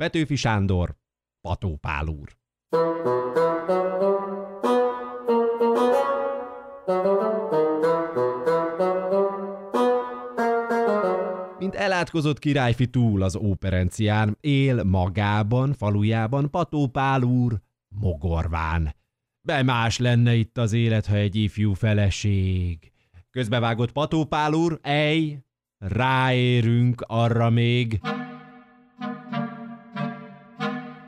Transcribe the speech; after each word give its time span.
Petőfi 0.00 0.36
Sándor, 0.36 0.96
Pató 1.40 1.76
Pál 1.76 2.06
úr. 2.06 2.36
Mint 11.58 11.74
elátkozott 11.74 12.38
királyfi 12.38 12.86
túl 12.86 13.22
az 13.22 13.36
óperencián, 13.36 14.36
él 14.40 14.84
magában, 14.84 15.72
falujában 15.72 16.50
Pató 16.50 16.86
Pál 16.86 17.22
úr, 17.22 17.60
mogorván. 17.88 18.94
Be 19.46 19.62
más 19.62 19.98
lenne 19.98 20.34
itt 20.34 20.58
az 20.58 20.72
élet, 20.72 21.06
ha 21.06 21.14
egy 21.14 21.36
ifjú 21.36 21.72
feleség. 21.72 22.92
Közbevágott 23.30 23.92
Pató 23.92 24.24
Pál 24.24 24.52
úr, 24.52 24.78
ej, 24.82 25.44
ráérünk 25.78 27.04
arra 27.06 27.50
még. 27.50 28.00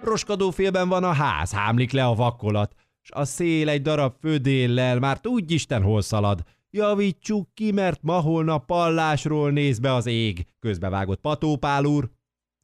Roskadófélben 0.02 0.88
van 0.88 1.04
a 1.04 1.12
ház, 1.12 1.52
hámlik 1.52 1.92
le 1.92 2.04
a 2.04 2.14
vakkolat, 2.14 2.74
s 3.00 3.10
a 3.10 3.24
szél 3.24 3.68
egy 3.68 3.82
darab 3.82 4.14
födéllel 4.20 4.98
már 4.98 5.20
isten 5.46 5.82
hol 5.82 6.02
szalad. 6.02 6.42
Javítsuk 6.70 7.54
ki, 7.54 7.72
mert 7.72 8.02
ma 8.02 8.20
holnap 8.20 8.66
pallásról 8.66 9.50
néz 9.50 9.78
be 9.78 9.92
az 9.92 10.06
ég, 10.06 10.46
közbevágott 10.58 11.20
Patópál 11.20 11.84
úr. 11.84 12.10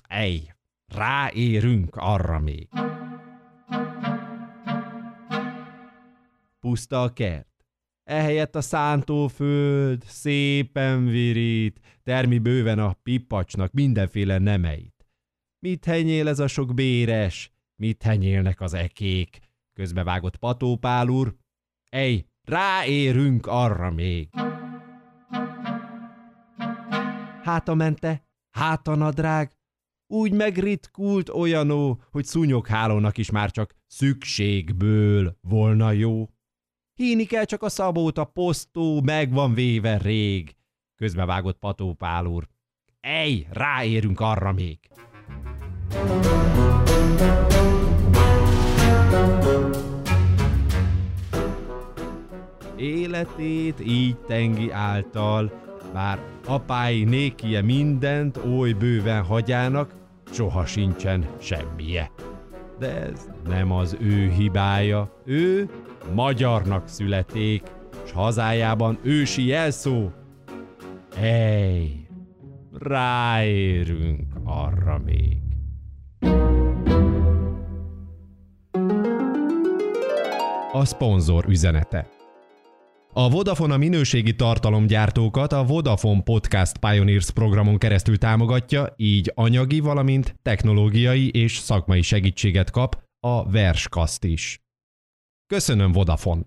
Ej, 0.09 0.55
ráérünk 0.95 1.97
arra 1.97 2.38
még. 2.38 2.69
Puszta 6.61 7.02
a 7.02 7.12
kert. 7.12 7.47
Ehelyett 8.05 8.55
a 8.56 8.61
szántóföld 8.61 10.02
szépen 10.06 11.06
virít, 11.06 11.80
termi 12.02 12.39
bőven 12.39 12.78
a 12.78 12.92
pipacsnak 13.02 13.73
mindenféle 13.73 14.39
nemeit. 14.39 14.98
Mit 15.61 15.85
henyél 15.85 16.29
ez 16.29 16.39
a 16.39 16.47
sok 16.47 16.75
béres? 16.75 17.53
Mit 17.77 18.03
henyélnek 18.03 18.61
az 18.61 18.75
ekék? 18.75 19.39
Közbevágott 19.73 20.37
Patópál 20.37 21.09
úr. 21.09 21.37
Ej, 21.91 22.27
ráérünk 22.42 23.47
arra 23.47 23.91
még. 23.91 24.29
Hát 27.42 27.69
a 27.69 27.75
mente, 27.75 28.27
hát 28.51 28.89
a 28.89 28.95
nadrág, 28.95 29.56
úgy 30.06 30.33
megritkult 30.33 31.29
olyanó, 31.29 32.03
hogy 32.11 32.25
szúnyoghálónak 32.25 33.19
is 33.19 33.31
már 33.31 33.51
csak 33.51 33.75
szükségből 33.86 35.39
volna 35.41 35.91
jó. 35.91 36.29
Híni 36.95 37.25
kell 37.25 37.45
csak 37.45 37.62
a 37.62 37.69
szabót, 37.69 38.19
a 38.19 38.25
posztó 38.25 39.01
meg 39.01 39.33
van 39.33 39.55
véve 39.55 39.98
rég, 39.98 40.56
közbevágott 40.97 41.59
Patópál 41.59 42.27
úr. 42.27 42.48
Ej, 43.01 43.47
ráérünk 43.51 44.20
arra 44.20 44.53
még. 44.53 44.79
Életét 52.77 53.80
így 53.86 54.17
tengi 54.17 54.70
által, 54.70 55.53
bár 55.92 56.19
apái 56.47 57.05
nékie 57.05 57.62
mindent 57.62 58.41
oly 58.56 58.72
bőven 58.72 59.22
hagyának, 59.22 59.95
soha 60.33 60.67
sincsen 60.67 61.27
semmije. 61.41 62.11
De 62.78 63.02
ez 63.02 63.28
nem 63.48 63.73
az 63.73 63.97
ő 64.00 64.28
hibája, 64.30 65.23
ő 65.25 65.69
magyarnak 66.14 66.89
születék, 66.89 67.62
s 68.06 68.12
hazájában 68.12 68.98
ősi 69.02 69.47
jelszó. 69.47 70.11
Ej, 71.20 72.08
ráérünk 72.78 74.33
arra 74.45 75.00
még. 75.05 75.38
A 80.72 80.84
szponzor 80.84 81.44
üzenete. 81.48 82.08
A 83.12 83.29
Vodafone 83.30 83.74
a 83.74 83.77
minőségi 83.77 84.34
tartalomgyártókat 84.34 85.52
a 85.52 85.64
Vodafone 85.64 86.23
Podcast 86.23 86.79
Pioneers 86.79 87.30
programon 87.30 87.79
keresztül 87.79 88.18
támogatja, 88.18 88.95
így 88.96 89.33
anyagi, 89.34 89.80
valamint 89.80 90.34
technológiai 90.42 91.30
és 91.30 91.57
szakmai 91.57 92.02
segítséget 92.02 92.70
kap 92.70 93.02
a 93.20 93.51
Verskast 93.51 94.24
is. 94.24 94.62
Köszönöm 95.46 95.92
Vodafone! 95.92 96.42